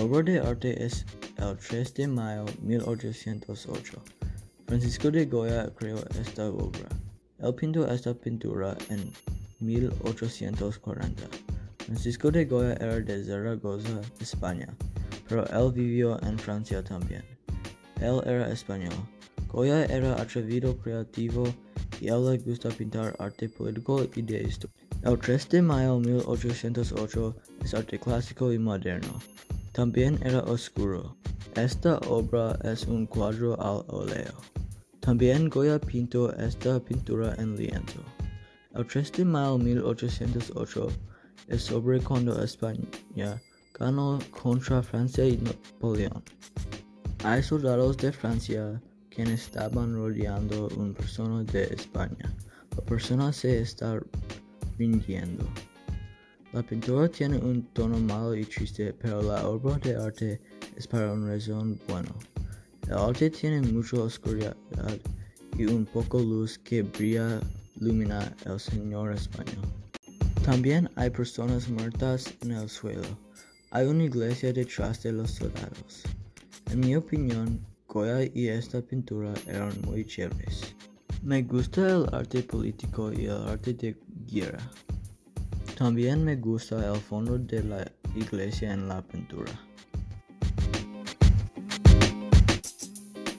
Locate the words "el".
1.36-1.56, 25.02-25.18, 38.72-38.86, 62.86-62.92, 68.46-68.60, 72.52-72.68, 81.90-82.06, 83.24-83.42, 86.94-87.00